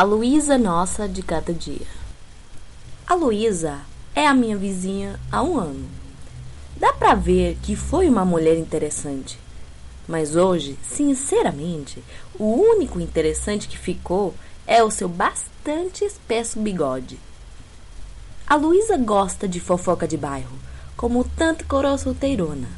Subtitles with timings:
[0.00, 1.86] A Luísa nossa de cada dia.
[3.06, 3.80] A Luísa
[4.14, 5.90] é a minha vizinha há um ano.
[6.74, 9.38] Dá pra ver que foi uma mulher interessante.
[10.08, 12.02] Mas hoje, sinceramente,
[12.38, 14.34] o único interessante que ficou
[14.66, 17.20] é o seu bastante espesso bigode.
[18.46, 20.58] A Luísa gosta de fofoca de bairro,
[20.96, 22.68] como tanto coroa solteirona.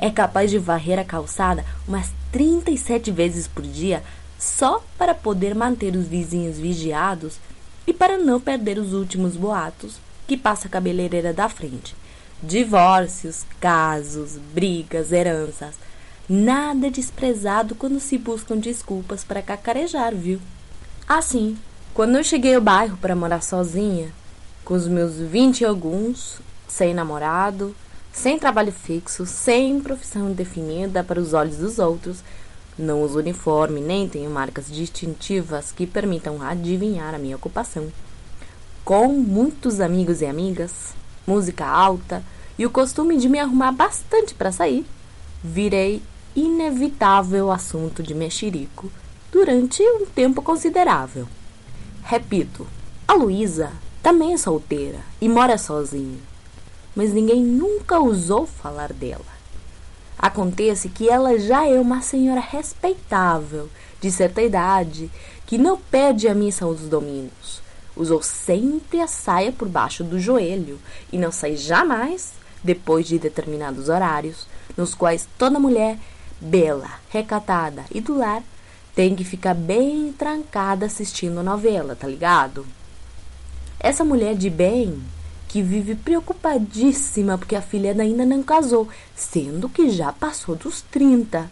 [0.00, 4.02] É capaz de varrer a calçada umas 37 vezes por dia
[4.40, 7.36] só para poder manter os vizinhos vigiados
[7.86, 11.94] e para não perder os últimos boatos que passa a cabeleireira da frente.
[12.42, 15.74] Divórcios, casos, brigas, heranças.
[16.26, 20.40] Nada desprezado quando se buscam desculpas para cacarejar, viu?
[21.06, 21.58] Assim,
[21.92, 24.10] quando eu cheguei ao bairro para morar sozinha,
[24.64, 27.74] com os meus vinte e alguns, sem namorado,
[28.12, 32.22] sem trabalho fixo, sem profissão definida para os olhos dos outros,
[32.78, 37.88] não uso uniforme nem tenho marcas distintivas que permitam adivinhar a minha ocupação.
[38.84, 40.94] Com muitos amigos e amigas,
[41.26, 42.22] música alta
[42.58, 44.84] e o costume de me arrumar bastante para sair,
[45.42, 46.02] virei
[46.34, 48.90] inevitável assunto de mexerico
[49.30, 51.28] durante um tempo considerável.
[52.02, 52.66] Repito,
[53.06, 53.72] a Luísa
[54.02, 56.18] também é solteira e mora sozinha,
[56.94, 59.39] mas ninguém nunca ousou falar dela.
[60.20, 63.70] Acontece que ela já é uma senhora respeitável,
[64.02, 65.10] de certa idade,
[65.46, 67.62] que não perde a missão dos domingos.
[67.96, 70.78] Usou sempre a saia por baixo do joelho
[71.10, 75.98] e não sai jamais depois de determinados horários, nos quais toda mulher
[76.38, 78.42] bela, recatada e do lar
[78.94, 82.66] tem que ficar bem trancada assistindo novela, tá ligado?
[83.78, 85.02] Essa mulher de bem
[85.50, 91.50] que vive preocupadíssima porque a filha ainda não casou, sendo que já passou dos 30.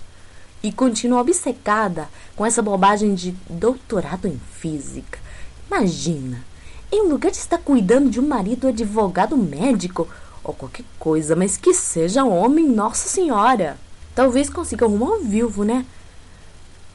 [0.62, 5.18] E continua obcecada com essa bobagem de doutorado em física.
[5.66, 6.44] Imagina,
[6.92, 10.06] em lugar de estar cuidando de um marido advogado médico
[10.44, 13.76] ou qualquer coisa, mas que seja homem, Nossa Senhora.
[14.14, 15.84] Talvez consiga arrumar um vivo, né?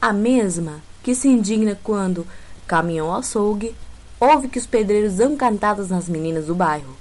[0.00, 2.26] A mesma que se indigna quando
[2.66, 3.74] caminhão ao açougue
[4.20, 6.96] ouve que os pedreiros dão cantadas nas meninas do bairro.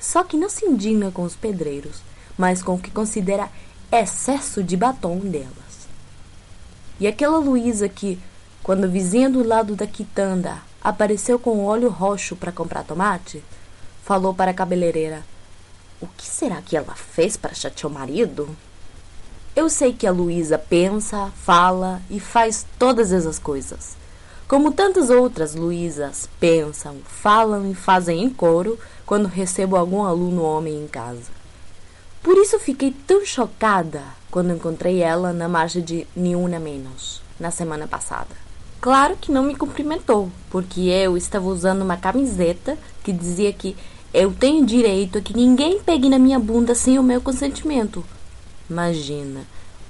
[0.00, 2.02] Só que não se indigna com os pedreiros,
[2.36, 3.48] mas com o que considera
[3.90, 5.88] excesso de batom delas.
[6.98, 8.18] E aquela Luísa que,
[8.62, 13.42] quando vizinha do lado da quitanda apareceu com óleo roxo para comprar tomate,
[14.04, 15.22] falou para a cabeleireira:
[16.00, 18.56] O que será que ela fez para chatear o marido?
[19.54, 23.96] Eu sei que a Luísa pensa, fala e faz todas essas coisas.
[24.48, 30.82] Como tantas outras Luísas pensam, falam e fazem em coro quando recebo algum aluno homem
[30.82, 31.30] em casa.
[32.22, 37.88] Por isso fiquei tão chocada quando encontrei ela na margem de Niuna Menos, na semana
[37.88, 38.30] passada.
[38.80, 43.76] Claro que não me cumprimentou, porque eu estava usando uma camiseta que dizia que
[44.12, 48.04] eu tenho direito a que ninguém pegue na minha bunda sem o meu consentimento.
[48.68, 49.42] Imagina,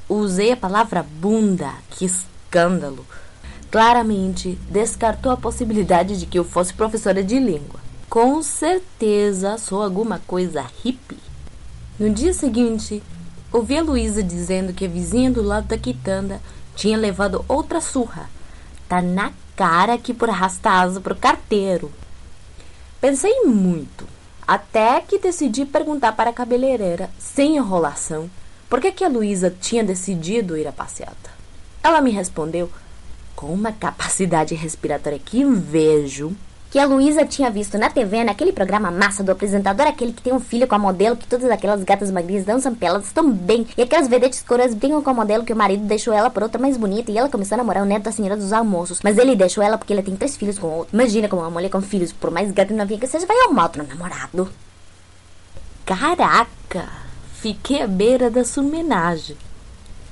[0.09, 3.05] usei a palavra bunda, que escândalo!
[3.73, 7.81] Claramente descartou a possibilidade de que eu fosse professora de língua.
[8.07, 11.17] Com certeza sou alguma coisa hippie.
[11.99, 13.03] No dia seguinte,
[13.51, 16.39] ouvi a Luísa dizendo que a vizinha do lado da quitanda
[16.77, 18.29] tinha levado outra surra.
[18.87, 21.91] Tá na cara que por arrastar asa pro carteiro.
[23.01, 24.07] Pensei muito,
[24.47, 28.31] até que decidi perguntar para a cabeleireira, sem enrolação,
[28.69, 31.31] por que, que a Luísa tinha decidido ir à passeata.
[31.83, 32.71] Ela me respondeu
[33.35, 36.35] com uma capacidade respiratória que invejo.
[36.71, 40.33] Que a Luísa tinha visto na TV, naquele programa massa do apresentador, aquele que tem
[40.33, 43.67] um filho com a modelo, que todas aquelas gatas magrinhas dançam pelas tão bem.
[43.77, 46.59] E aquelas vedetes coroas brincam com a modelo que o marido deixou ela por outra
[46.59, 49.01] mais bonita e ela começou a namorar o neto da senhora dos almoços.
[49.05, 50.95] Mas ele deixou ela porque ele tem três filhos com outro.
[50.95, 53.53] Imagina como uma mulher com filhos, por mais gata e novinha que seja, vai ao
[53.53, 54.49] mal no namorado.
[55.85, 56.89] Caraca!
[57.35, 59.37] Fiquei à beira da sua homenagem.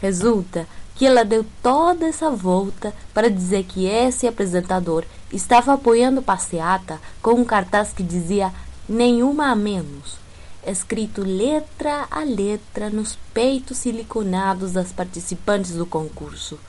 [0.02, 0.66] Resulta
[1.00, 5.02] que ela deu toda essa volta para dizer que esse apresentador
[5.32, 8.52] estava apoiando passeata com um cartaz que dizia
[8.86, 10.18] nenhuma a menos,
[10.62, 16.60] escrito letra a letra nos peitos siliconados das participantes do concurso.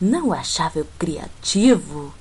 [0.00, 2.12] Não achava eu criativo?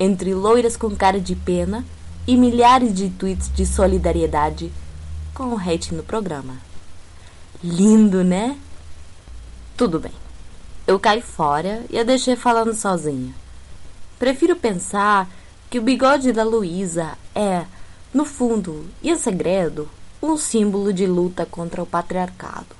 [0.00, 1.84] Entre loiras com cara de pena
[2.26, 4.72] e milhares de tweets de solidariedade
[5.32, 6.56] com o hate no programa.
[7.62, 8.58] Lindo, né?
[9.76, 10.27] Tudo bem.
[10.88, 13.34] Eu caí fora e a deixei falando sozinha.
[14.18, 15.28] Prefiro pensar
[15.68, 17.66] que o bigode da Luísa é,
[18.14, 19.86] no fundo e em segredo,
[20.22, 22.77] um símbolo de luta contra o patriarcado.